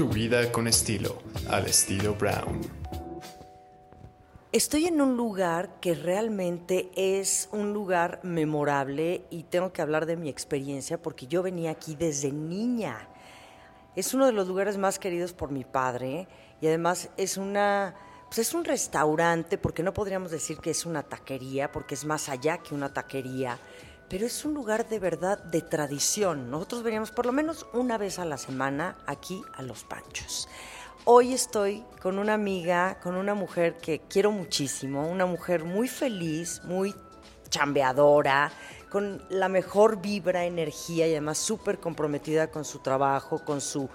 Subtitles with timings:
[0.00, 1.18] Tu vida con estilo,
[1.50, 2.62] al estilo Brown.
[4.50, 10.16] Estoy en un lugar que realmente es un lugar memorable y tengo que hablar de
[10.16, 13.10] mi experiencia porque yo venía aquí desde niña.
[13.94, 16.28] Es uno de los lugares más queridos por mi padre
[16.62, 17.94] y además es una
[18.30, 22.30] pues es un restaurante porque no podríamos decir que es una taquería porque es más
[22.30, 23.58] allá que una taquería,
[24.10, 26.50] pero es un lugar de verdad de tradición.
[26.50, 30.48] Nosotros veníamos por lo menos una vez a la semana aquí a Los Panchos.
[31.04, 36.60] Hoy estoy con una amiga, con una mujer que quiero muchísimo, una mujer muy feliz,
[36.64, 36.92] muy
[37.50, 38.50] chambeadora,
[38.90, 43.88] con la mejor vibra, energía y además súper comprometida con su trabajo, con su,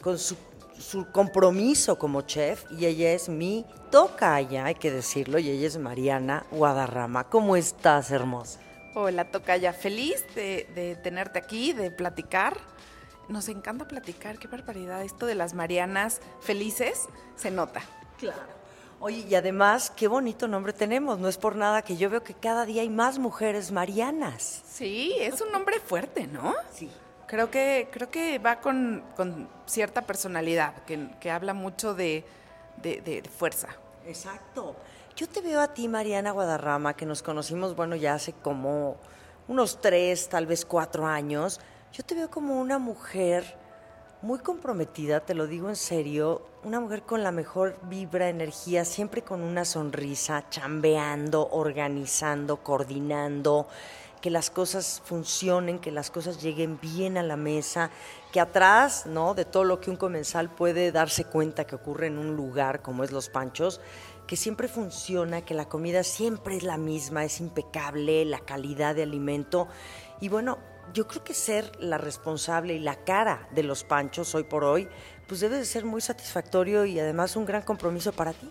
[0.00, 0.36] con su,
[0.78, 2.64] su compromiso como chef.
[2.70, 7.24] Y ella es mi tocaya, hay que decirlo, y ella es Mariana Guadarrama.
[7.24, 8.60] ¿Cómo estás, hermosa?
[8.98, 9.74] Hola, tocaya.
[9.74, 12.56] Feliz de, de tenerte aquí, de platicar
[13.28, 15.02] nos encanta platicar, qué barbaridad.
[15.02, 17.82] Esto de las Marianas felices se nota.
[18.18, 18.56] Claro.
[19.00, 21.18] Oye, y además, qué bonito nombre tenemos.
[21.18, 24.62] No es por nada que yo veo que cada día hay más mujeres Marianas.
[24.66, 26.54] Sí, es un nombre fuerte, ¿no?
[26.72, 26.90] Sí.
[27.26, 29.02] Creo que, creo que va con,
[29.66, 32.24] cierta personalidad, que, habla mucho de,
[32.80, 33.68] de, fuerza.
[34.06, 34.76] Exacto.
[35.16, 38.98] Yo te veo a ti, Mariana Guadarrama, que nos conocimos, bueno, ya hace como
[39.48, 41.58] unos tres, tal vez cuatro años
[41.96, 43.56] yo te veo como una mujer
[44.20, 49.22] muy comprometida, te lo digo en serio, una mujer con la mejor vibra, energía, siempre
[49.22, 53.66] con una sonrisa, chambeando, organizando, coordinando,
[54.20, 57.90] que las cosas funcionen, que las cosas lleguen bien a la mesa,
[58.32, 59.32] que atrás, ¿no?
[59.32, 63.04] De todo lo que un comensal puede darse cuenta que ocurre en un lugar como
[63.04, 63.80] es Los Panchos,
[64.26, 69.04] que siempre funciona, que la comida siempre es la misma, es impecable, la calidad de
[69.04, 69.68] alimento.
[70.20, 70.58] Y bueno,
[70.92, 74.88] yo creo que ser la responsable y la cara de los panchos hoy por hoy,
[75.26, 78.50] pues debe de ser muy satisfactorio y además un gran compromiso para ti.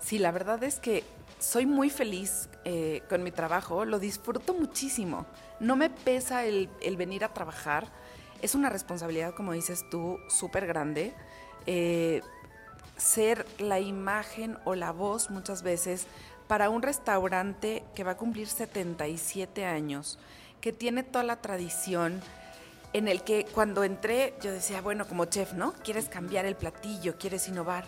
[0.00, 1.04] Sí, la verdad es que
[1.38, 5.26] soy muy feliz eh, con mi trabajo, lo disfruto muchísimo.
[5.60, 7.88] No me pesa el, venir a trabajar.
[8.42, 11.14] Es una responsabilidad, como dices tú, súper grande.
[11.66, 12.20] Eh,
[13.04, 16.06] ser la imagen o la voz muchas veces
[16.48, 20.18] para un restaurante que va a cumplir 77 años
[20.62, 22.22] que tiene toda la tradición
[22.94, 25.74] en el que cuando entré yo decía, bueno, como chef, ¿no?
[25.84, 27.86] Quieres cambiar el platillo, quieres innovar.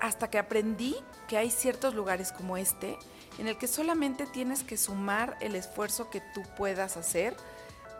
[0.00, 0.94] Hasta que aprendí
[1.26, 2.96] que hay ciertos lugares como este
[3.38, 7.34] en el que solamente tienes que sumar el esfuerzo que tú puedas hacer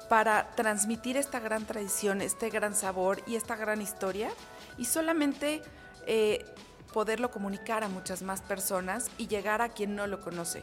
[0.09, 4.31] para transmitir esta gran tradición, este gran sabor y esta gran historia
[4.79, 5.63] y solamente
[6.07, 6.45] eh,
[6.93, 10.63] poderlo comunicar a muchas más personas y llegar a quien no lo conoce.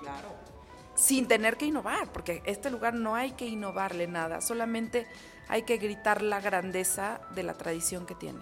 [0.00, 0.52] Claro
[0.94, 5.06] sin tener que innovar, porque este lugar no hay que innovarle nada, solamente
[5.48, 8.40] hay que gritar la grandeza de la tradición que tiene.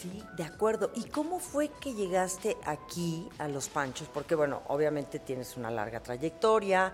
[0.00, 0.92] Sí, de acuerdo.
[0.94, 4.08] ¿Y cómo fue que llegaste aquí a Los Panchos?
[4.08, 6.92] Porque, bueno, obviamente tienes una larga trayectoria.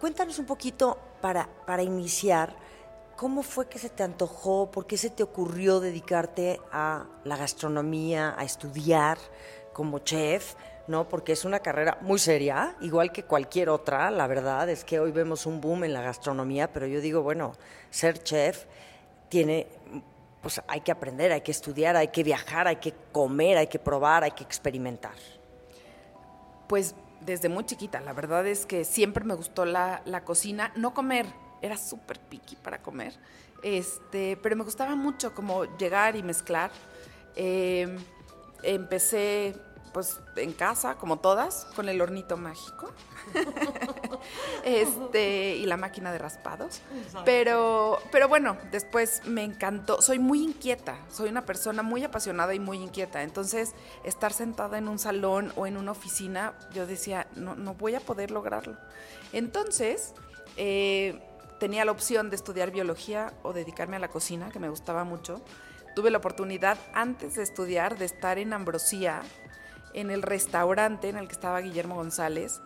[0.00, 2.56] Cuéntanos un poquito para, para iniciar,
[3.16, 4.70] ¿cómo fue que se te antojó?
[4.70, 9.18] ¿Por qué se te ocurrió dedicarte a la gastronomía, a estudiar
[9.72, 10.54] como chef?
[10.86, 11.08] ¿no?
[11.08, 14.10] Porque es una carrera muy seria, igual que cualquier otra.
[14.10, 17.52] La verdad es que hoy vemos un boom en la gastronomía, pero yo digo, bueno,
[17.90, 18.66] ser chef
[19.28, 19.66] tiene,
[20.42, 23.78] pues hay que aprender, hay que estudiar, hay que viajar, hay que comer, hay que
[23.78, 25.14] probar, hay que experimentar.
[26.68, 31.26] Pues desde muy chiquita, la verdad es que siempre me gustó la, cocina, no comer,
[31.64, 33.14] era súper piqui para comer,
[33.62, 36.70] este, pero me gustaba mucho como llegar y mezclar.
[37.36, 37.96] Eh,
[38.62, 39.54] empecé
[39.94, 42.92] pues en casa, como todas, con el hornito mágico.
[44.64, 46.82] este, y la máquina de raspados.
[47.24, 50.02] Pero, pero bueno, después me encantó.
[50.02, 53.22] Soy muy inquieta, soy una persona muy apasionada y muy inquieta.
[53.22, 57.94] Entonces, estar sentada en un salón o en una oficina, yo decía, no, no voy
[57.94, 58.76] a poder lograrlo.
[59.32, 60.12] Entonces,
[60.56, 61.22] eh,
[61.64, 65.40] tenía la opción de estudiar biología o dedicarme a la cocina, que me gustaba mucho.
[65.96, 69.22] Tuve la oportunidad antes de estudiar de estar en Ambrosía,
[69.94, 72.60] en el restaurante en el que estaba Guillermo González.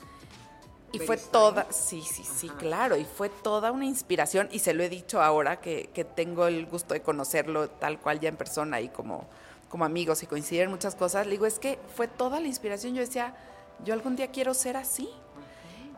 [0.91, 4.83] Y fue toda, sí, sí, sí, claro, y fue toda una inspiración, y se lo
[4.83, 8.89] he dicho ahora que, tengo el gusto de conocerlo tal cual ya en persona y
[8.89, 9.29] como,
[9.69, 13.03] como amigos y coinciden muchas cosas, le digo, es que fue toda la inspiración, yo
[13.03, 13.37] decía,
[13.85, 15.09] yo algún día quiero ser así.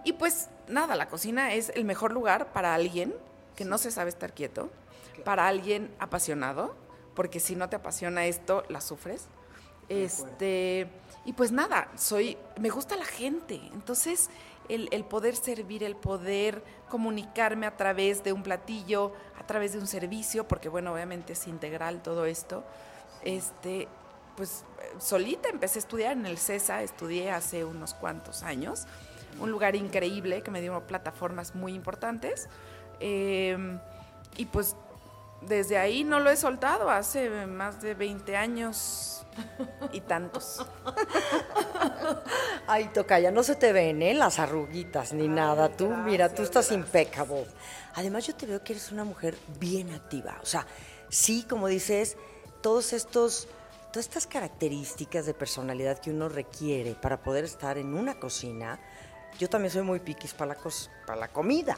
[0.04, 3.14] Y pues nada, la cocina es el mejor lugar para alguien
[3.56, 4.70] que no se sabe estar quieto,
[5.24, 6.74] para alguien apasionado,
[7.14, 9.26] porque si no te apasiona esto, la sufres.
[9.88, 10.86] Este,
[11.24, 13.60] y pues nada, soy, me gusta la gente.
[13.74, 14.30] Entonces,
[14.70, 19.86] el, poder servir, el poder comunicarme a través de un platillo a través de un
[19.86, 22.62] servicio, porque bueno, obviamente es integral todo esto,
[23.24, 23.88] este,
[24.36, 24.64] pues
[24.98, 28.86] solita empecé a estudiar en el CESA, estudié hace unos cuantos años,
[29.40, 32.48] un lugar increíble que me dio plataformas muy importantes.
[33.00, 33.80] Em,
[34.36, 34.76] y pues
[35.40, 39.26] desde ahí no lo he soltado, hace más de 20 años
[39.92, 40.64] y tantos.
[42.66, 44.14] Ay, Tocaya, no se te ven, ¿eh?
[44.14, 45.68] Las arruguitas ni nada.
[45.76, 47.46] Tú, mira, tú estás impecable.
[47.94, 50.38] Además, yo te veo que eres una mujer bien activa.
[50.42, 50.66] O sea,
[51.08, 52.16] sí, como dices,
[52.60, 53.48] todos estos,
[53.92, 58.78] todas estas características de personalidad que uno requiere para poder estar en una cocina.
[59.38, 60.60] Yo también soy muy piquis para la,
[61.06, 61.76] para la comida.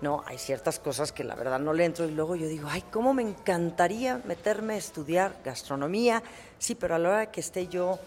[0.00, 2.82] No, hay ciertas cosas que la verdad no le entro y luego yo digo, ay,
[2.90, 6.22] cómo me encantaría meterme a estudiar gastronomía.
[6.58, 7.98] Sí, pero a la hora que esté yo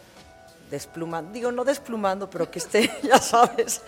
[0.69, 3.81] desplumando, digo, no desplumando, pero que esté, ya sabes,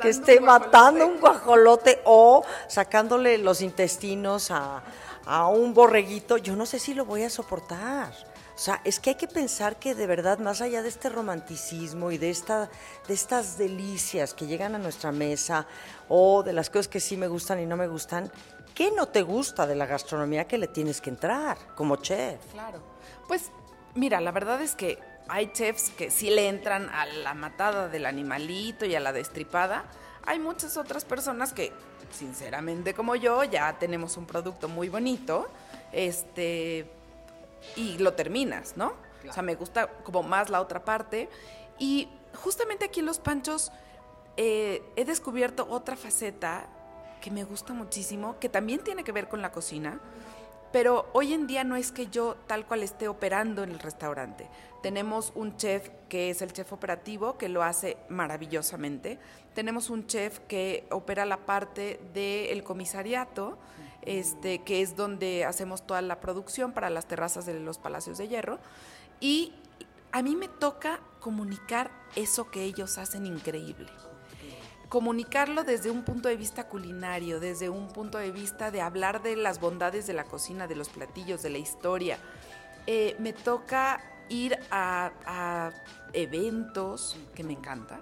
[0.00, 4.82] que esté matando un guajolote o sacándole los intestinos a,
[5.26, 8.12] a un borreguito, yo no sé si lo voy a soportar.
[8.58, 12.10] O sea, es que hay que pensar que de verdad, más allá de este romanticismo
[12.10, 12.68] y de, esta,
[13.06, 15.68] de estas delicias que llegan a nuestra mesa
[16.08, 18.32] o de las cosas que sí me gustan y no me gustan,
[18.74, 22.40] ¿qué no te gusta de la gastronomía que le tienes que entrar como chef?
[22.50, 22.80] Claro.
[23.28, 23.52] Pues
[23.94, 28.06] mira, la verdad es que hay chefs que sí le entran a la matada del
[28.06, 29.84] animalito y a la destripada.
[30.26, 31.72] Hay muchas otras personas que,
[32.10, 35.46] sinceramente como yo, ya tenemos un producto muy bonito,
[35.92, 36.97] este,
[37.76, 38.92] y lo terminas, ¿no?
[39.28, 41.28] O sea, me gusta como más la otra parte.
[41.78, 43.72] Y justamente aquí en Los Panchos
[44.36, 46.68] eh, he descubierto otra faceta
[47.20, 50.00] que me gusta muchísimo, que también tiene que ver con la cocina,
[50.72, 54.48] pero hoy en día no es que yo tal cual esté operando en el restaurante.
[54.82, 59.18] Tenemos un chef que es el chef operativo, que lo hace maravillosamente.
[59.54, 63.58] Tenemos un chef que opera la parte del comisariato,
[64.02, 68.28] este, que es donde hacemos toda la producción para las terrazas de los Palacios de
[68.28, 68.58] Hierro.
[69.20, 69.52] Y
[70.12, 73.88] a mí me toca comunicar eso que ellos hacen increíble
[74.88, 79.36] comunicarlo desde un punto de vista culinario, desde un punto de vista de hablar de
[79.36, 82.18] las bondades de la cocina, de los platillos, de la historia.
[82.86, 85.70] Eh, me toca ir a,
[86.12, 88.00] eventos, que me encanta,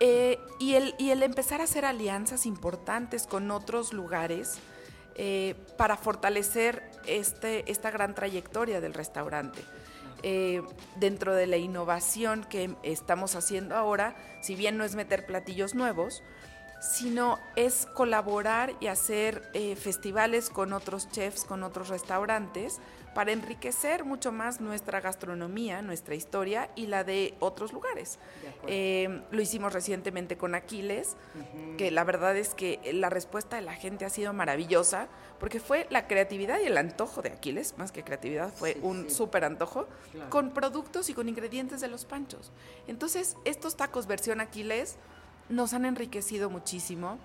[0.00, 4.58] eh, y, el, y el empezar a hacer alianzas importantes con otros lugares
[5.18, 9.62] eh, para fortalecer este, esta gran trayectoria del restaurante.
[10.22, 10.62] Eh,
[10.96, 16.22] dentro de la innovación que estamos haciendo ahora, si bien no es meter platillos nuevos,
[16.80, 22.80] sino es colaborar y hacer eh, festivales con otros chefs, con otros restaurantes,
[23.16, 28.18] para enriquecer mucho más nuestra gastronomía, nuestra historia y la de otros lugares.
[28.66, 31.16] Eh, lo hicimos recientemente con Aquiles,
[31.78, 35.08] que la verdad es que la respuesta de la gente ha sido maravillosa,
[35.40, 39.46] porque fue la creatividad y el antojo de Aquiles, más que creatividad, fue un súper
[39.46, 39.88] antojo,
[40.28, 42.52] con productos y con ingredientes de los panchos.
[42.86, 44.96] Entonces, estos tacos versión Aquiles
[45.48, 47.18] nos han enriquecido muchísimo.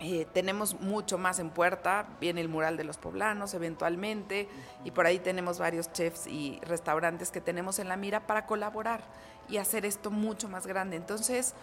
[0.00, 4.48] Eh, tenemos mucho más en puerta, viene el mural de los poblanos eventualmente
[4.84, 9.00] y por ahí tenemos varios chefs y restaurantes que tenemos en la mira para colaborar
[9.48, 10.96] y hacer esto mucho más grande.
[10.96, 11.54] Entonces,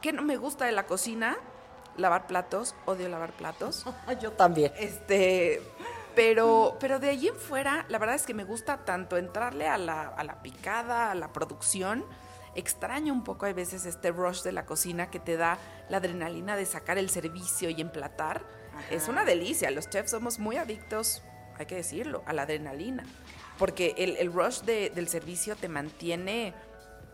[0.00, 1.36] ¿qué no me gusta de la cocina?
[1.96, 3.84] Lavar platos, odio lavar platos.
[4.20, 4.72] Yo también.
[4.78, 5.60] Este,
[6.14, 9.78] pero, pero de allí en fuera, la verdad es que me gusta tanto entrarle a
[9.78, 12.04] la, a la picada, a la producción,
[12.54, 16.56] extraño un poco a veces este rush de la cocina que te da la adrenalina
[16.56, 18.44] de sacar el servicio y emplatar.
[18.90, 19.70] Es una delicia.
[19.70, 21.22] Los chefs somos muy adictos,
[21.58, 23.04] hay que decirlo, a la adrenalina.
[23.58, 26.54] Porque el, rush del servicio te mantiene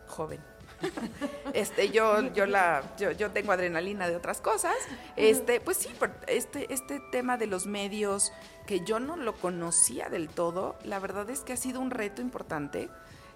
[0.07, 0.41] joven.
[1.53, 4.75] este, yo, yo, la, yo, tengo adrenalina de otras cosas.
[5.15, 5.89] Este, pues sí,
[6.27, 8.31] este, este tema de los medios
[8.65, 12.21] que yo no lo conocía del todo, la verdad es que ha sido un reto
[12.21, 12.89] importante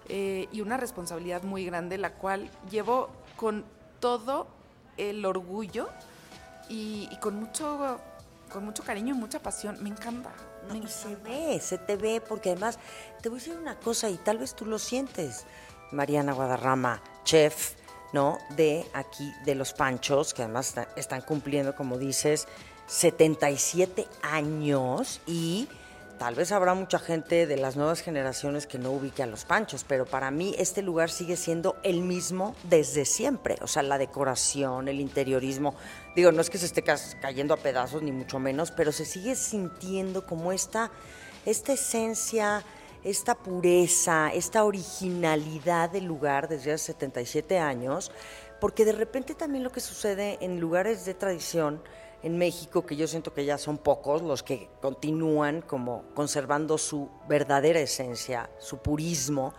[0.08, 3.64] eh, y una responsabilidad muy grande, la cual llevo con
[4.00, 4.46] todo
[4.96, 5.88] el orgullo
[6.68, 8.00] y, con mucho
[8.52, 9.82] con mucho cariño y mucha pasión.
[9.82, 10.32] Me encanta.
[10.86, 12.78] Se ve, se te ve, porque además
[13.20, 15.44] te voy a decir una cosa y tal vez tú lo sientes,
[15.92, 17.74] Mariana Guadarrama, chef,
[18.12, 18.38] ¿no?
[18.56, 22.48] De aquí, de los Panchos, que además están cumpliendo, como dices,
[22.86, 25.68] 77 años y
[26.24, 29.84] Tal vez habrá mucha gente de las nuevas generaciones que no ubique a los panchos,
[29.86, 33.58] pero para mí este lugar sigue siendo el mismo desde siempre.
[33.60, 35.74] O sea, la decoración, el interiorismo.
[36.16, 39.36] Digo, no es que se esté cayendo a pedazos, ni mucho menos, pero se sigue
[39.36, 40.90] sintiendo como esta,
[41.44, 42.64] esta esencia,
[43.02, 48.10] esta pureza, esta originalidad del lugar desde hace 77 años,
[48.62, 51.82] porque de repente también lo que sucede en lugares de tradición
[52.24, 57.10] en México, que yo siento que ya son pocos los que continúan como conservando su
[57.28, 59.52] verdadera esencia, su purismo,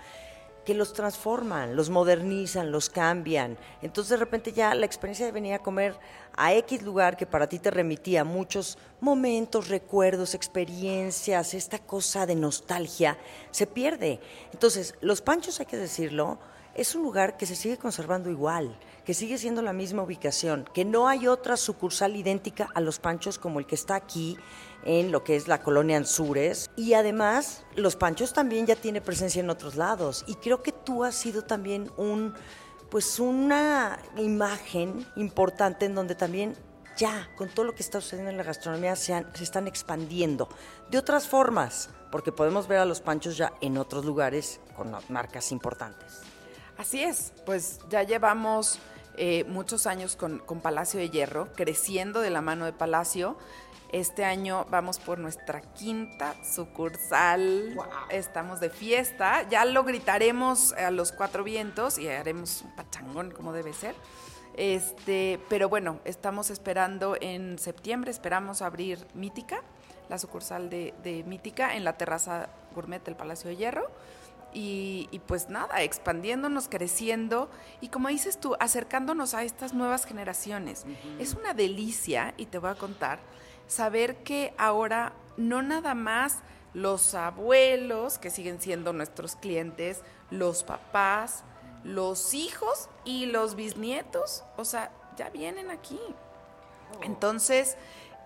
[0.66, 3.56] que los transforman, los modernizan, los cambian.
[3.84, 5.96] Entonces de repente ya la experiencia de venir a comer
[6.36, 12.34] a X lugar que para ti te remitía muchos momentos, recuerdos, experiencias, esta cosa de
[12.34, 13.16] nostalgia,
[13.52, 14.20] se pierde.
[14.52, 16.40] Entonces, los panchos, hay que decirlo,
[16.76, 20.84] es un lugar que se sigue conservando igual que sigue siendo la misma ubicación, que
[20.84, 24.36] no hay otra sucursal idéntica a Los Panchos como el que está aquí
[24.84, 26.72] en lo que es la colonia Anzures.
[26.76, 30.26] Y además, Los Panchos también ya tiene presencia en otros lados.
[30.28, 32.34] Y creo que tú has sido también un,
[32.90, 36.56] pues una imagen importante en donde también
[36.98, 40.50] ya, con todo lo que está sucediendo en la gastronomía, se, se están expandiendo
[40.90, 45.52] de otras formas, porque podemos ver a los panchos ya en otros lugares con marcas
[45.52, 46.25] importantes.
[46.78, 48.80] Así es, pues ya llevamos
[49.18, 53.38] eh, muchos años con, Palacio de Hierro, creciendo de la mano de Palacio.
[53.94, 57.78] Este año vamos por nuestra quinta sucursal.
[58.10, 59.48] Estamos de fiesta.
[59.50, 63.96] Ya lo gritaremos a los cuatro vientos y haremos un pachangón como debe ser.
[64.58, 69.62] Este, pero bueno, estamos esperando en septiembre, esperamos abrir Mítica,
[70.10, 73.90] la sucursal de, de Mítica en la terraza gourmet del Palacio de Hierro.
[74.58, 77.50] Y, pues nada, expandiéndonos, creciendo
[77.82, 80.86] y como dices tú, acercándonos a estas nuevas generaciones.
[81.20, 83.20] Es una delicia, y te voy a contar,
[83.68, 86.40] saber que ahora no nada más
[86.74, 91.44] los abuelos, que siguen siendo nuestros clientes, los papás,
[91.84, 96.00] los hijos y los bisnietos, o sea, ya vienen aquí.
[96.00, 97.04] Oh.
[97.04, 97.76] Entonces,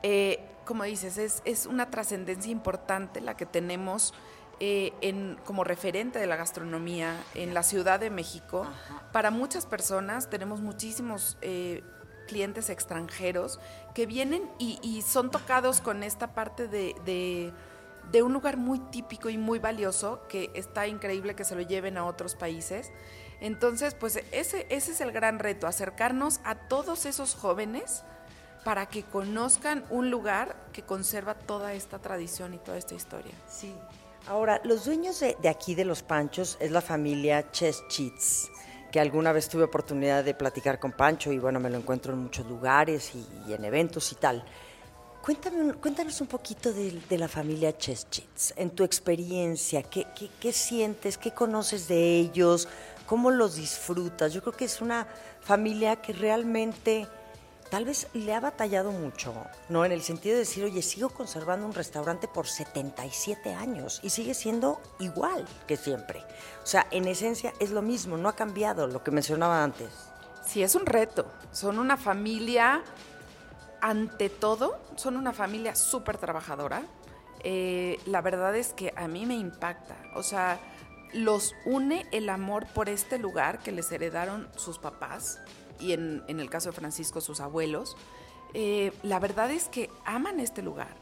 [0.04, 4.14] eh, como dices, es, es una trascendencia importante la que tenemos
[4.62, 8.68] eh, en, como referente de la gastronomía en la Ciudad de México.
[9.14, 11.82] Para muchas personas tenemos muchísimos eh,
[12.28, 13.60] clientes extranjeros
[13.96, 17.54] que vienen y, son tocados con esta parte de,
[18.12, 21.98] de, un lugar muy típico y muy valioso que está increíble que se lo lleven
[21.98, 22.92] a otros países.
[23.40, 28.04] Entonces, pues ese, ese es el gran reto, acercarnos a todos esos jóvenes
[28.66, 33.34] para que conozcan un lugar que conserva toda esta tradición y toda esta historia.
[33.48, 33.74] Sí,
[34.28, 38.50] Ahora, los dueños de, aquí de Los Panchos es la familia Cheschitz,
[38.92, 42.20] que alguna vez tuve oportunidad de platicar con Pancho y bueno, me lo encuentro en
[42.20, 44.44] muchos lugares y, en eventos y tal.
[45.24, 50.06] Cuéntame, cuéntanos un poquito de, la familia Cheschitz, en tu experiencia, ¿qué,
[50.40, 52.68] qué sientes, qué conoces de ellos,
[53.06, 54.32] cómo los disfrutas?
[54.34, 55.08] Yo creo que es una
[55.42, 57.08] familia que realmente
[57.70, 59.34] tal vez le ha batallado mucho,
[59.70, 59.86] ¿no?
[59.86, 64.34] En el sentido de decir, oye, sigo conservando un restaurante por 77 años y sigue
[64.34, 66.24] siendo igual que siempre.
[66.64, 69.90] O sea, en esencia es lo mismo, no ha cambiado lo que mencionaba antes.
[70.46, 71.28] Sí, es un reto.
[71.52, 72.84] Son una familia,
[73.82, 76.84] ante todo, son una familia súper trabajadora.
[77.44, 79.96] Eh, la verdad es que a mí me impacta.
[80.16, 80.60] O sea,
[81.14, 85.40] los une el amor por este lugar que les heredaron sus papás
[85.80, 87.98] y en, el caso de Francisco sus abuelos,
[88.54, 90.96] eh, la verdad es que aman este lugar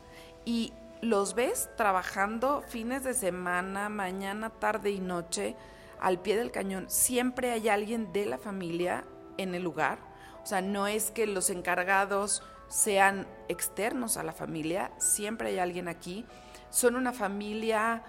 [0.46, 5.56] y los ves trabajando fines de semana, mañana, tarde y noche
[6.00, 6.86] al pie del cañón.
[6.90, 9.04] Siempre hay alguien de la familia
[9.38, 10.00] en el lugar.
[10.44, 15.88] O sea, no es que los encargados sean externos a la familia, siempre hay alguien
[15.88, 16.26] aquí.
[16.70, 18.04] Son una familia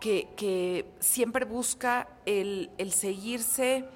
[0.00, 3.86] que, siempre busca el, el seguirse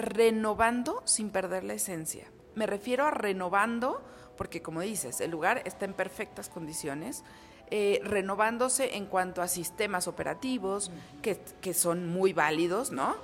[0.00, 2.26] renovando sin perder la esencia.
[2.54, 4.02] Me refiero a renovando,
[4.36, 7.24] porque como dices, el lugar está en perfectas condiciones,
[7.72, 10.90] eh, renovándose en cuanto a sistemas operativos,
[11.22, 13.14] que, son muy válidos, ¿no?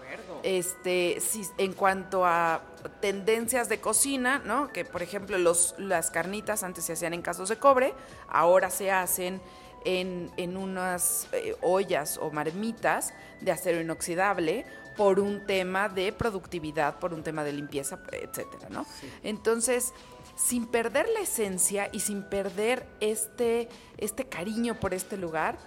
[0.44, 1.18] Este,
[1.58, 2.62] en cuanto a
[3.00, 4.72] tendencias de cocina, ¿no?
[4.72, 7.92] Que por ejemplo los, las carnitas antes se hacían en casos de cobre,
[8.28, 9.40] ahora se hacen
[9.84, 14.64] en, unas eh, ollas o marmitas de acero inoxidable
[14.96, 18.86] por un tema de productividad, por un tema de limpieza, etcétera, ¿no?
[19.22, 19.92] Entonces,
[20.36, 25.58] sin perder la esencia y sin perder este, este cariño por este lugar,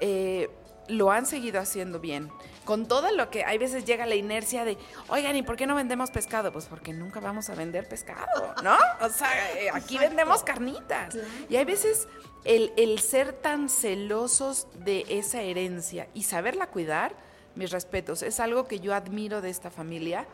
[0.00, 0.50] eh,
[0.88, 2.30] lo han seguido haciendo bien.
[2.64, 4.76] Con todo lo que hay veces llega la inercia de,
[5.08, 6.52] oigan, ¿y por qué no vendemos pescado?
[6.52, 8.76] Pues porque nunca vamos a vender pescado, ¿no?
[9.00, 11.16] O sea, eh, aquí vendemos carnitas.
[11.48, 12.08] Y hay veces
[12.44, 17.14] el, el ser tan celosos de esa herencia y saberla cuidar,
[17.58, 18.22] mis respetos.
[18.22, 20.26] Es algo que yo admiro de esta familia.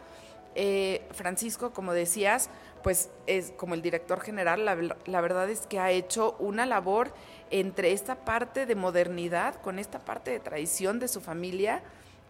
[0.54, 2.49] Eh, Francisco, como decías,
[2.85, 7.12] pues es como el director general, la, verdad es que ha hecho una labor
[7.50, 11.83] entre esta parte de modernidad con esta parte de tradición de su familia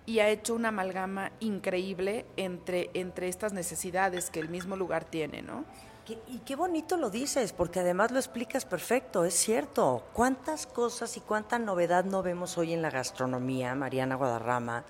[0.06, 5.42] y ha hecho una amalgama increíble entre, entre estas necesidades que el mismo lugar tiene,
[5.42, 5.64] ¿no?
[6.06, 10.04] Y qué bonito lo dices, porque además lo explicas perfecto, es cierto.
[10.12, 14.84] ¿Cuántas cosas y cuánta novedad no vemos hoy en la gastronomía, Mariana Guadarrama,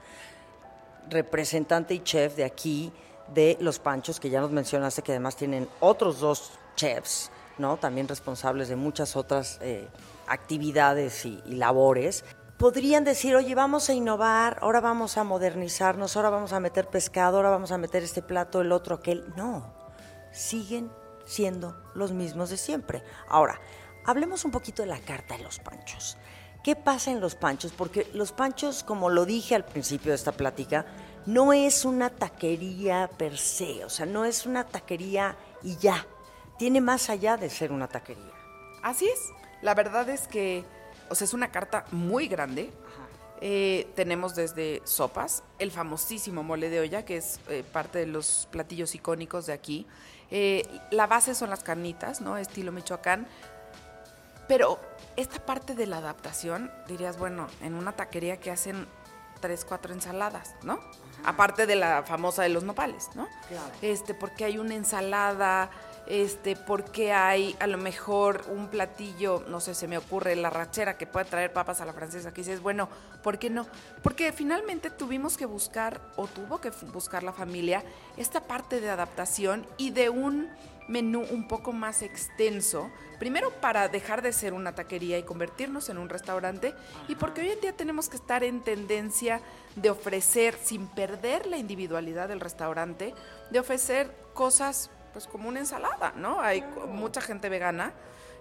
[1.09, 2.93] representante y chef de aquí,
[3.33, 7.77] de Los Panchos, que ya nos mencionaste que además tienen otros dos chefs, ¿no?
[7.77, 9.89] También responsables de muchas otras eh,
[10.27, 12.25] actividades y, y labores
[12.59, 17.37] podrían decir, oye, vamos a innovar, ahora vamos a modernizarnos, ahora vamos a meter pescado,
[17.37, 19.25] ahora vamos a meter este plato, el otro, aquel.
[19.37, 19.75] No,
[20.33, 20.91] siguen
[21.25, 23.03] siendo los mismos de siempre.
[23.29, 23.61] Ahora,
[24.05, 26.17] hablemos un poquito de la carta de los panchos.
[26.63, 27.73] ¿Qué pasa en los panchos?
[27.73, 30.87] Porque los panchos, como lo dije al principio de esta plática,
[31.27, 36.07] no es una taquería per se, o sea, no es una taquería y ya.
[36.59, 38.33] Tiene más allá de ser una taquería.
[38.83, 39.33] Así es.
[39.61, 40.65] La verdad es que,
[41.11, 42.71] o sea, es una carta muy grande.
[43.41, 48.49] Eh, tenemos desde sopas, el famosísimo mole de olla, que es eh, parte de los
[48.51, 49.87] platillos icónicos de aquí.
[50.37, 52.37] Eh, la base son las carnitas, ¿no?
[52.37, 53.29] Estilo Michoacán.
[54.49, 54.81] Pero
[55.15, 58.89] esta parte de la adaptación, dirías, bueno, en una taquería que hacen
[59.39, 60.81] tres, cuatro ensaladas, ¿no?
[61.25, 63.29] Aparte de la famosa de los nopales, ¿no?
[63.49, 63.71] Claro.
[63.81, 65.71] Este, porque hay una ensalada,
[66.07, 70.99] este, porque hay a lo mejor un platillo, no sé, se me ocurre la rachera
[70.99, 72.89] que puede traer papas a la francesa, que dices, bueno,
[73.23, 73.67] ¿por qué no?
[74.03, 77.83] Porque finalmente tuvimos que buscar, o tuvo que buscar la familia,
[78.17, 80.51] esta parte de adaptación y de un
[80.87, 85.97] menú un poco más extenso, primero para dejar de ser una taquería y convertirnos en
[85.97, 86.75] un restaurante,
[87.09, 89.41] y porque hoy en día tenemos que estar en tendencia
[89.77, 93.15] de ofrecer, sin perder la individualidad del restaurante,
[93.51, 96.41] de ofrecer cosas pues como una ensalada, ¿no?
[96.41, 97.95] Hay mucha gente vegana,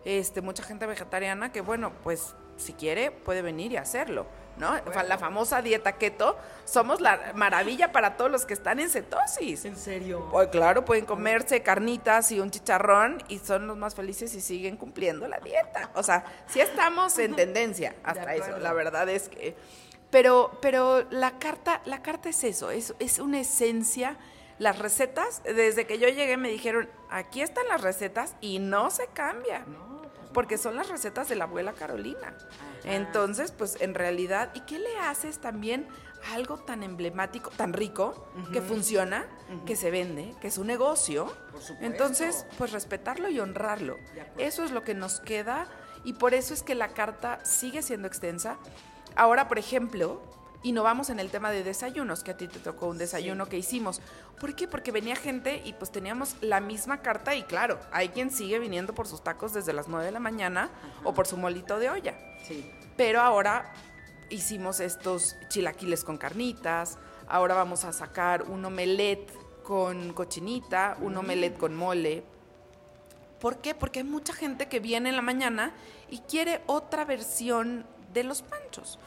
[0.04, 4.26] este, mucha gente vegetariana que, bueno, pues si quiere puede venir y hacerlo,
[4.58, 4.74] ¿no?
[5.08, 9.66] La famosa dieta keto, somos la maravilla para todos los que están en cetosis.
[9.66, 10.28] ¿En serio?
[10.32, 14.76] Pues claro, pueden comerse carnitas y un chicharrón y son los más felices y siguen
[14.76, 15.92] cumpliendo la dieta.
[15.94, 19.56] O sea, sí estamos en tendencia hasta eso, la verdad es que...
[20.10, 24.18] Pero, pero la carta, la carta es eso, es, es una esencia
[24.60, 29.08] las recetas, desde que yo llegué me dijeron, aquí están las recetas y no se
[29.08, 29.66] cambia.
[30.34, 32.36] Porque son las recetas de la abuela Carolina.
[32.84, 35.88] Entonces, pues en realidad, ¿y qué le haces también
[36.28, 39.28] a algo tan emblemático, tan rico, que funciona,
[39.66, 41.32] que se vende, que es un negocio?
[41.82, 43.98] Entonces, pues respetarlo y honrarlo.
[44.38, 45.68] Eso es lo que nos queda
[46.04, 48.58] y por eso es que la carta sigue siendo extensa.
[49.16, 50.22] Ahora, por ejemplo,
[50.64, 54.02] innovamos en el tema de desayunos, que a ti te tocó un desayuno que hicimos.
[54.40, 54.68] ¿Por qué?
[54.68, 58.94] Porque venía gente y pues teníamos la misma carta y claro, hay quien sigue viniendo
[58.94, 60.70] por sus tacos desde las 9 de la mañana
[61.04, 62.18] o por su molito de olla.
[62.48, 62.70] Sí.
[62.98, 63.74] Pero ahora
[64.30, 66.98] hicimos estos chilaquiles con carnitas,
[67.28, 69.32] ahora vamos a sacar un omelette
[69.64, 72.24] con cochinita, un omelette con mole.
[73.40, 73.76] ¿Por qué?
[73.76, 75.74] Porque hay mucha gente que viene en la mañana
[76.10, 79.00] y quiere otra versión de los panchos.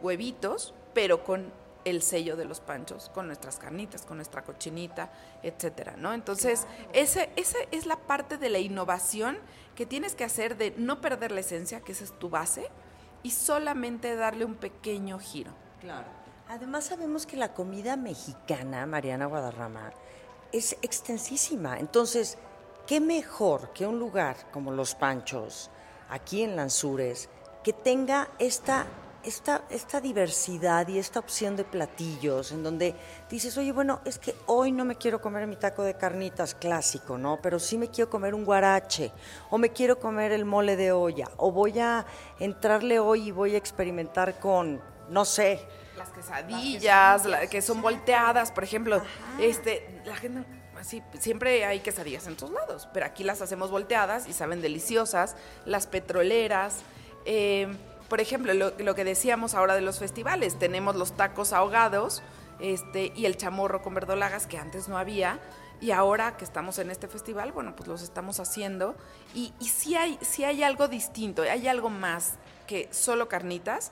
[0.00, 1.52] Huevitos, pero con
[1.84, 5.10] el sello de los panchos, con nuestras carnitas, con nuestra cochinita,
[5.42, 6.14] etcétera, ¿no?
[6.14, 9.38] Entonces, esa, esa es la parte de la innovación
[9.74, 12.68] que tienes que hacer de no perder la esencia, que esa es tu base,
[13.22, 15.52] y solamente darle un pequeño giro.
[15.80, 16.06] Claro.
[16.48, 19.92] Además sabemos que la comida mexicana, Mariana Guadarrama,
[20.52, 21.78] es extensísima.
[21.78, 22.38] Entonces,
[22.86, 25.70] ¿qué mejor que un lugar como Los Panchos,
[26.08, 27.28] aquí en Lanzures,
[27.62, 28.86] que tenga esta
[29.24, 32.94] esta, esta diversidad y esta opción de platillos en donde
[33.30, 37.18] dices, oye, bueno, es que hoy no me quiero comer mi taco de carnitas clásico,
[37.18, 37.38] ¿no?
[37.42, 39.12] Pero sí me quiero comer un guarache,
[39.50, 42.06] o me quiero comer el mole de olla, o voy a
[42.38, 45.60] entrarle hoy y voy a experimentar con, no sé.
[45.96, 49.02] Las quesadillas, que son volteadas, por ejemplo.
[49.38, 50.44] Este, la gente
[50.78, 55.36] así, siempre hay quesadillas en todos lados, pero aquí las hacemos volteadas y saben deliciosas.
[55.64, 56.80] Las petroleras.
[57.26, 57.68] Eh,
[58.14, 62.22] por ejemplo, lo, que decíamos ahora de los festivales, tenemos los tacos ahogados
[62.60, 65.40] este, y el chamorro con verdolagas que antes no había.
[65.80, 68.94] Y ahora que estamos en este festival, bueno, pues los estamos haciendo.
[69.34, 72.34] Y, y sí, hay, sí hay algo distinto, hay algo más
[72.68, 73.90] que solo carnitas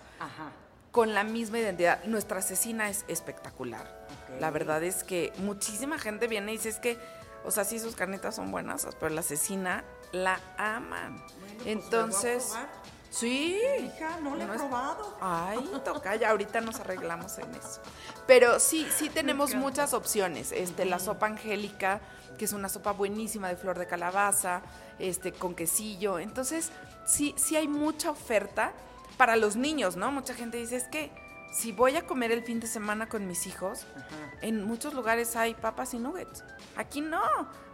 [0.92, 2.04] con la misma identidad.
[2.04, 4.06] Nuestra asesina es espectacular.
[4.38, 6.96] La verdad es que muchísima gente viene y dice, es que,
[7.44, 9.82] o sea, sí sus carnitas son buenas, pero la asesina
[10.12, 11.20] la aman.
[11.56, 12.52] Pues, Entonces...
[13.12, 13.60] Sí.
[13.78, 15.18] Hija, no lo he probado.
[15.20, 17.80] Ay, toca, ya ahorita nos arreglamos en eso.
[18.26, 20.50] Pero sí, sí tenemos muchas opciones.
[20.50, 22.00] Este, la sopa angélica,
[22.38, 24.62] que es una sopa buenísima de flor de calabaza,
[24.98, 26.18] este, con quesillo.
[26.18, 26.70] Entonces,
[27.04, 28.72] sí, sí hay mucha oferta
[29.18, 30.10] para los niños, ¿no?
[30.10, 31.12] Mucha gente dice, es que,
[31.52, 33.86] si voy a comer el fin de semana con mis hijos,
[34.40, 36.42] en muchos lugares hay papas y nuggets.
[36.76, 37.20] Aquí no.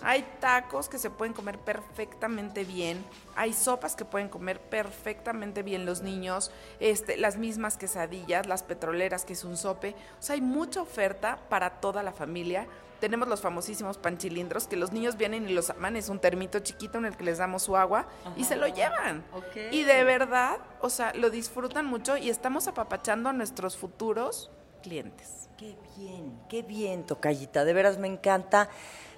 [0.03, 3.05] Hay tacos que se pueden comer perfectamente bien.
[3.37, 6.51] Hay sopas que pueden comer perfectamente bien los niños.
[6.81, 9.95] Este, las mismas quesadillas, las petroleras, que es un sope.
[10.19, 12.67] O sea, hay mucha oferta para toda la familia.
[13.01, 15.97] Tenemos los famosísimos panchilindros que los niños vienen y los aman.
[15.97, 18.07] Es un termito chiquito en el que les damos su agua
[18.37, 19.25] y se lo llevan.
[19.71, 24.51] Y de verdad, o sea, lo disfrutan mucho y estamos apapachando a nuestros futuros
[24.83, 25.49] clientes.
[25.57, 27.65] Qué bien, qué bien, Tocayita.
[27.65, 28.69] De veras me encanta.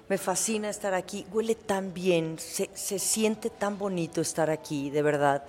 [0.09, 1.25] Me fascina estar aquí.
[1.31, 2.37] Huele tan bien.
[2.37, 5.43] Se, se siente tan bonito estar aquí, de verdad.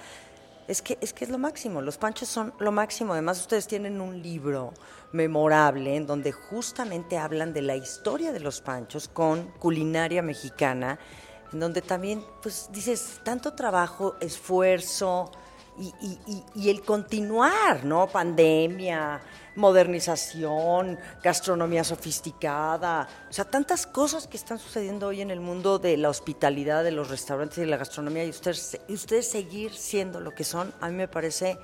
[0.72, 3.12] Es que, es que es lo máximo, los panchos son lo máximo.
[3.12, 4.72] Además, ustedes tienen un libro
[5.12, 10.98] memorable en donde justamente hablan de la historia de los panchos con culinaria mexicana,
[11.52, 15.30] en donde también, pues dices, tanto trabajo, esfuerzo
[15.78, 15.92] y,
[16.54, 18.06] y- el continuar, ¿no?
[18.06, 19.20] Pandemia,
[19.54, 25.96] modernización, gastronomía sofisticada, o sea, tantas cosas que están sucediendo hoy en el mundo de
[25.96, 30.34] la hospitalidad, de los restaurantes y de la gastronomía, y ustedes, ustedes seguir siendo lo
[30.34, 31.58] que son, a mí me parece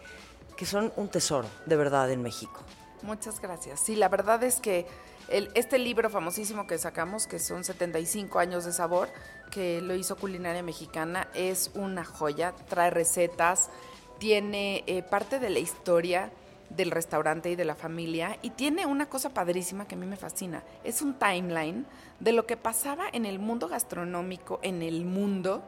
[0.56, 2.60] que son un tesoro, de verdad, en México.
[3.02, 3.80] Muchas gracias.
[3.80, 4.86] Sí, la verdad es que
[5.28, 9.08] este libro famosísimo que sacamos, que son 75 años de sabor,
[9.50, 13.70] que lo hizo Culinaria Mexicana, es una joya, trae recetas,
[14.18, 16.32] tiene eh, parte de la historia
[16.70, 20.16] del restaurante y de la familia y tiene una cosa padrísima que a mí me
[20.16, 20.62] fascina.
[20.84, 21.86] Es un timeline
[22.20, 25.62] de lo que pasaba en el mundo gastronómico, en el mundo,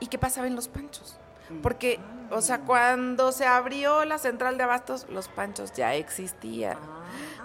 [0.00, 1.16] y qué pasaba en los panchos.
[1.62, 6.78] Porque, o sea, cuando se abrió la central de abastos, los panchos ya existían.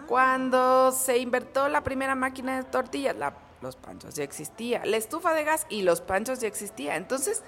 [0.07, 4.85] Cuando se inventó la primera máquina de tortillas, la- los panchos ya existía.
[4.85, 6.95] La estufa de gas y los panchos ya existía.
[6.95, 7.43] Entonces,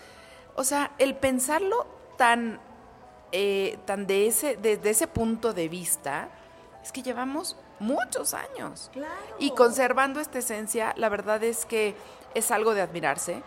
[0.56, 2.60] o sea, el pensarlo tan,
[3.32, 6.30] eh, tan de ese, desde ese punto de vista,
[6.84, 8.90] es que llevamos muchos años.
[9.38, 11.96] Y conservando esta esencia, la verdad es que
[12.36, 13.42] es algo de admirarse.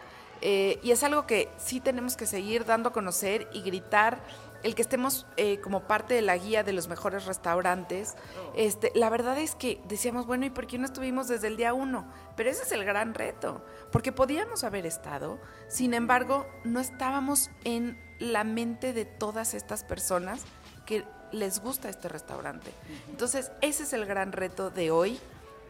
[0.44, 4.18] eh, y es algo que sí tenemos que seguir dando a conocer y gritar.
[4.62, 8.14] El que estemos eh, como parte de la guía de los mejores restaurantes.
[8.54, 11.74] Este, la verdad es que decíamos, bueno, ¿y por qué no estuvimos desde el día
[11.74, 12.06] uno?
[12.36, 17.98] Pero ese es el gran reto, porque podíamos haber estado, sin embargo, no estábamos en
[18.20, 20.44] la mente de todas estas personas
[20.86, 22.70] que les gusta este restaurante.
[23.08, 25.18] Entonces, ese es el gran reto de hoy,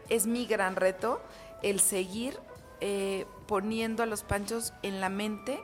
[0.09, 1.21] es mi gran reto,
[1.61, 2.37] el seguir
[2.81, 5.59] eh, poniendo a los panchos en la mente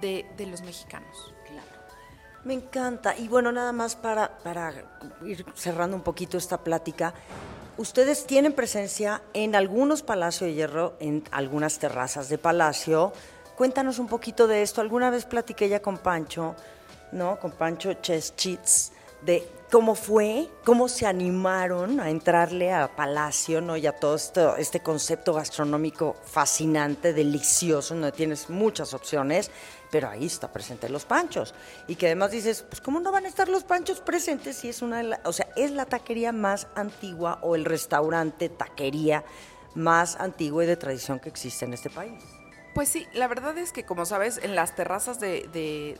[0.00, 1.33] de, de los mexicanos.
[2.44, 3.16] Me encanta.
[3.16, 4.72] Y bueno, nada más para, para
[5.24, 7.14] ir cerrando un poquito esta plática.
[7.76, 13.12] Ustedes tienen presencia en algunos Palacio de Hierro, en algunas terrazas de Palacio.
[13.56, 14.80] Cuéntanos un poquito de esto.
[14.80, 16.54] Alguna vez platiqué ya con Pancho,
[17.12, 17.38] ¿no?
[17.40, 18.92] Con Pancho Cheschitz,
[19.24, 23.76] de cómo fue, cómo se animaron a entrarle a Palacio, ¿no?
[23.76, 29.50] Y a todo esto, este concepto gastronómico fascinante, delicioso, donde tienes muchas opciones,
[29.90, 31.54] pero ahí está presente los panchos.
[31.88, 34.82] Y que además dices, pues ¿cómo no van a estar los panchos presentes si es
[34.82, 39.24] una, de la- o sea, es la taquería más antigua o el restaurante, taquería
[39.74, 42.22] más antigua y de tradición que existe en este país?
[42.74, 45.48] Pues sí, la verdad es que como sabes, en las terrazas de-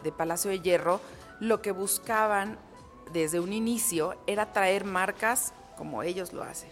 [0.03, 1.01] de Palacio de Hierro,
[1.41, 2.59] lo que buscaban
[3.13, 6.71] desde un inicio era traer marcas como ellos lo hacen.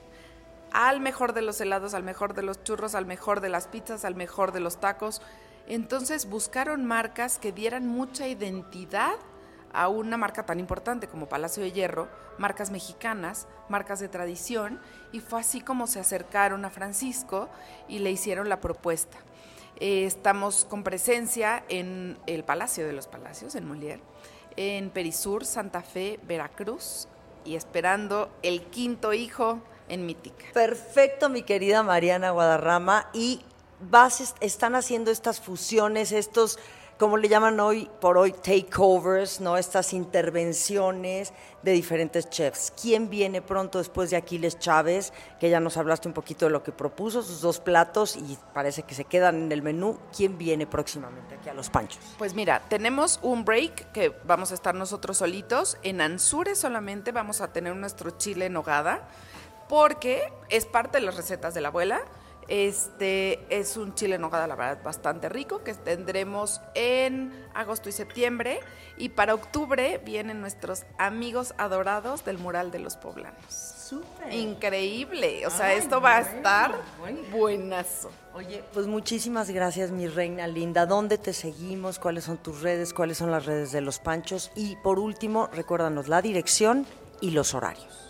[0.72, 4.04] Al mejor de los helados, al mejor de los churros, al mejor de las pizzas,
[4.04, 5.20] al mejor de los tacos.
[5.66, 9.16] Entonces buscaron marcas que dieran mucha identidad
[9.72, 14.80] a una marca tan importante como Palacio de Hierro, marcas mexicanas, marcas de tradición,
[15.12, 17.48] y fue así como se acercaron a Francisco
[17.88, 19.18] y le hicieron la propuesta.
[19.76, 24.00] Eh, estamos con presencia en el Palacio de los Palacios, en Molière,
[24.56, 27.08] en Perisur, Santa Fe, Veracruz,
[27.44, 30.44] y esperando el quinto hijo en Mítica.
[30.54, 33.08] Perfecto, mi querida Mariana Guadarrama.
[33.12, 33.40] Y
[33.80, 36.58] vas, est- están haciendo estas fusiones, estos,
[37.02, 39.56] como le llaman hoy por hoy, takeovers, ¿no?
[39.56, 41.32] Estas intervenciones
[41.64, 42.72] de diferentes chefs.
[42.80, 45.12] ¿Quién viene pronto después de Aquiles Chávez?
[45.40, 48.84] Que ya nos hablaste un poquito de lo que propuso, sus dos platos, y parece
[48.84, 49.98] que se quedan en el menú.
[50.16, 51.98] ¿Quién viene próximamente aquí a Los Panchos?
[52.18, 55.78] Pues mira, tenemos un break que vamos a estar nosotros solitos.
[55.82, 59.08] En Anzures solamente vamos a tener nuestro chile en nogada,
[59.68, 62.00] porque es parte de las recetas de la abuela.
[62.48, 68.60] Este es un chile en la verdad, bastante rico, que tendremos en agosto y septiembre.
[68.96, 73.82] Y para octubre vienen nuestros amigos adorados del mural de los poblanos.
[74.30, 75.46] Increíble.
[75.46, 77.18] O sea, Ay, esto va a estar bueno.
[77.30, 78.10] buenazo.
[78.34, 80.86] Oye, pues muchísimas gracias, mi reina linda.
[80.86, 81.98] ¿Dónde te seguimos?
[81.98, 82.94] ¿Cuáles son tus redes?
[82.94, 84.50] ¿Cuáles son las redes de los Panchos?
[84.54, 86.86] Y por último, recuérdanos la dirección
[87.20, 88.01] y los horarios.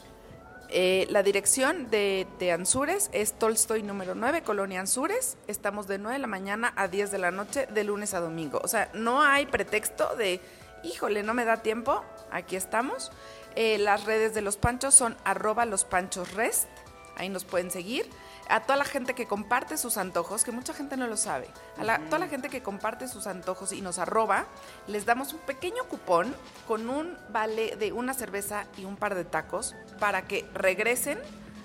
[0.75, 5.37] Eh, la dirección de, de, Ansures es Tolstoy número 9, Colonia Ansures.
[5.47, 8.59] Estamos de 9 de la mañana a 10 de la noche, de lunes a domingo.
[8.65, 10.41] O sea, no hay pretexto de,
[10.83, 12.03] híjole, no me da tiempo.
[12.31, 13.13] Aquí estamos.
[13.55, 16.69] Eh, las redes de los panchos son arroba los panchos rest.
[17.17, 18.09] Ahí nos pueden seguir
[18.49, 21.99] a toda la gente que comparte sus antojos, que mucha gente no lo sabe, a
[21.99, 24.47] toda la gente que comparte sus antojos y nos arroba,
[24.87, 26.35] les damos un pequeño cupón
[26.67, 31.19] con un vale de una cerveza y un par de tacos para que regresen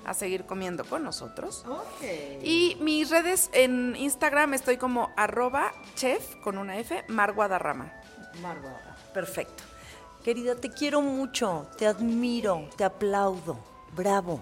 [0.06, 1.66] a seguir comiendo con nosotros.
[2.42, 7.94] Y mis redes en Instagram estoy como arroba chef con una F, Mar Guadarrama.
[8.42, 8.58] Mar
[9.14, 9.64] Perfecto.
[10.24, 13.60] Querida, te quiero mucho, te admiro, te aplaudo.
[13.96, 14.42] Bravo.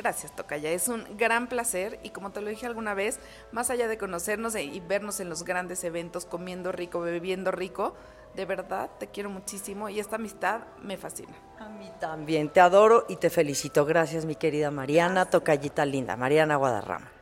[0.00, 0.70] Gracias, Tocaya.
[0.70, 3.20] Es un gran placer y como te lo dije alguna vez,
[3.52, 7.94] más allá de conocernos y vernos en los grandes eventos, comiendo rico, bebiendo rico,
[8.34, 11.34] de verdad te quiero muchísimo y esta amistad me fascina.
[11.58, 12.48] A mí también.
[12.48, 13.84] Te adoro y te felicito.
[13.84, 17.19] Gracias, mi querida Mariana, Tocayita linda, Mariana Guadarrama.